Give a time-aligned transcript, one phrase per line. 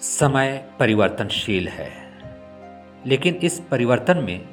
[0.00, 1.90] समय परिवर्तनशील है।
[3.06, 4.48] लेकिन इस परिवर्तन में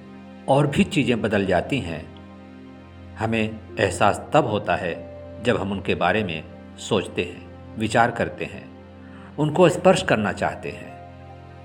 [0.45, 2.17] और भी चीज़ें बदल जाती हैं।
[3.15, 6.43] हमें एहसास तब होता है जब हम उनके बारे में
[6.77, 7.47] सोचते हैं,
[7.77, 8.77] विचार करते हैं,
[9.35, 10.97] उनको स्पर्श करना चाहते हैं।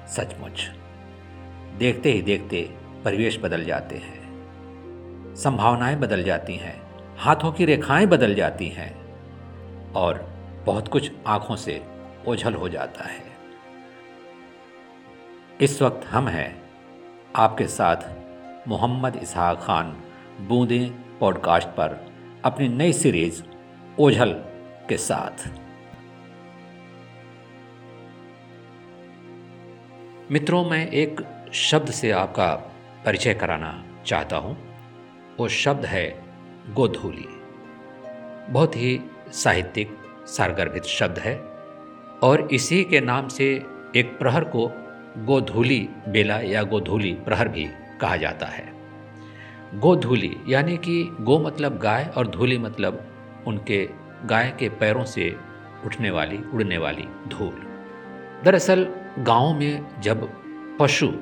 [0.09, 0.71] सचमुच,
[1.79, 2.71] देखते ही देखते
[3.05, 4.23] परिवेश बदल जाते हैं।
[5.37, 6.83] संभावनाएँ बदल जाती हैं,
[7.19, 9.17] हाथों की रेखाएँ बदल जाती हैं
[9.93, 10.31] और
[10.67, 11.83] बहुत कुछ आँखों से
[12.27, 13.32] ओझल हो जाता है।
[15.63, 16.63] इस वक्त हम हैं
[17.37, 17.97] आपके साथ
[18.69, 20.03] मोहम्मद इसहाक खान
[20.41, 22.13] बूंदे पॉडकास्ट पर
[22.45, 23.43] अपनी नई सीरीज़
[23.99, 24.33] ओझल
[24.89, 25.49] के साथ।
[30.33, 31.21] मित्रों, मैं एक
[31.53, 32.55] शब्द से आपका
[33.07, 34.75] परिचय कराना चाहता हूँ।
[35.37, 36.25] वो शब्द है
[36.71, 37.29] गोधूली।
[38.53, 41.39] बहुत ही साहित्यिक, सारगर्भित शब्द है
[42.23, 44.82] और इसी के नाम से एक प्रहर को
[45.19, 47.69] गोधूली बेला या गोधूली प्रहर भी
[48.01, 48.65] कहा जाता है।
[49.75, 53.07] गोधूली यानी कि गो मतलब गाय और धूली मतलब
[53.47, 53.89] उनके
[54.25, 55.37] गाय के पैरों से
[55.87, 57.55] उठने वाली, उड़ने वाली धूल।
[58.45, 58.87] दरअसल
[59.19, 60.29] गाँव में जब
[60.81, 61.13] पशु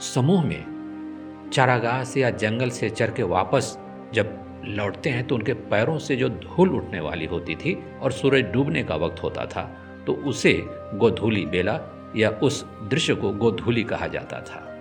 [0.00, 3.78] समूह में चारागाह से या जंगल से चर के वापस
[4.14, 8.44] जब लौटते हैं तो उनके पैरों से जो धूल उठने वाली होती थी और सूरज
[8.44, 9.62] डूबने का वक्त होता था
[10.06, 10.62] तो उसे
[10.94, 11.76] गोधूली बेला
[12.16, 14.80] या उस दृश्य को गोधूली कहा जाता था।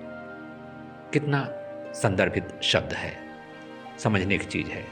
[1.13, 1.47] कितना
[1.93, 3.13] संदर्भित शब्द है।
[3.99, 4.85] समझने की चीज़ है।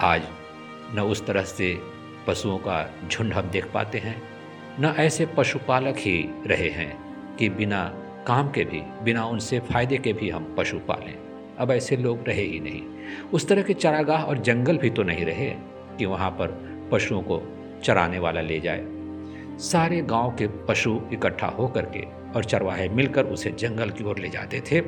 [0.00, 0.22] आज
[0.94, 1.78] न उस तरह से
[2.26, 4.22] पशुओं का झुंड हम देख पाते हैं,
[4.80, 6.98] न ऐसे पशुपालक ही रहे हैं
[7.36, 7.92] कि बिना
[8.26, 11.18] काम के भी, बिना उनसे फ़ायदे के भी हम पशु पालें।
[11.58, 12.82] अब ऐसे लोग रहे ही नहीं।
[13.32, 15.50] उस तरह के चरागाह और जंगल भी तो नहीं रहे
[15.98, 16.48] कि वहाँ पर
[16.92, 17.42] पशुओं को
[17.84, 18.95] चराने वाला ले जाए।
[19.58, 24.28] सारे गाँव के पशु इकट्ठा होकर के और चरवाहे मिलकर उसे जंगल की ओर ले
[24.28, 24.80] जाते थे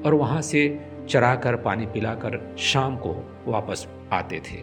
[0.00, 4.56] और वहाँ से चराकर पानी पिलाकर शाम को वापस आते थे।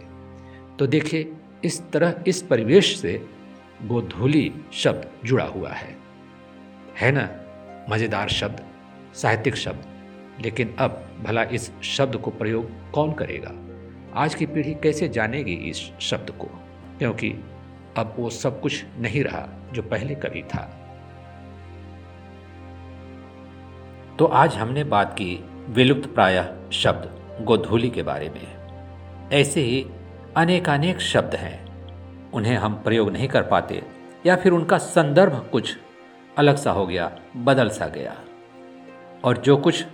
[0.78, 1.32] तो देखिए,
[1.64, 3.26] इस तरह, इस परिवेश से
[3.82, 5.96] गोधूली शब्द जुड़ा हुआ है।
[6.96, 7.30] है ना?
[7.90, 8.60] मज़ेदार शब्द,
[9.14, 9.84] साहित्यिक शब्द।
[10.44, 13.52] लेकिन अब भला इस शब्द को प्रयोग कौन करेगा?
[14.20, 16.46] आज की पीढ़ी कैसे जानेगी इस शब्द को?
[16.98, 17.34] क्योंकि
[17.96, 20.80] अब वो सब कुछ नहीं रहा जो पहले कभी था।
[24.18, 28.64] तो आज हमने बात की विलुप्त प्राय शब्द गोधूली के बारे में।
[29.32, 29.90] ऐसे ही
[30.36, 31.64] अनेकानेक शब्द हैं।
[32.30, 33.82] उन्हें हम प्रयोग नहीं कर पाते
[34.26, 35.78] या फिर उनका संदर्भ कुछ
[36.38, 38.16] अलग सा हो गया, बदल सा गया।
[39.24, 39.86] और जो कुछ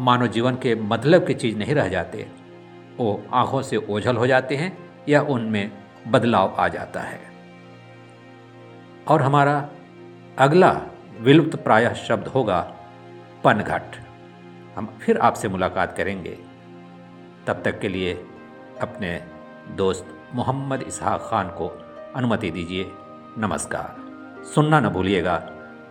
[0.00, 2.28] मानव जीवन के मतलब की चीज़ नहीं रह जाते,
[2.98, 4.78] वो आँखों से ओझल हो जाते हैं
[5.08, 5.70] या उनमें
[6.08, 7.31] बदलाव आ जाता है।
[9.08, 9.68] और हमारा
[10.38, 10.82] अगला
[11.20, 12.74] विलुप्त प्रायः शब्द होगा
[13.44, 13.82] पनघट।
[14.76, 16.38] हम फिर आपसे मुलाकात करेंगे।
[17.46, 18.26] तब तक के लिए
[18.80, 19.24] अपने
[19.70, 21.68] दोस्त मोहम्मद इसहा खान को
[22.16, 22.90] अनुमति दीजिए।
[23.38, 23.96] नमस्कार।
[24.54, 25.36] सुनना न भूलिएगा,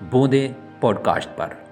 [0.03, 1.70] बूंदे पॉडकास्ट पर।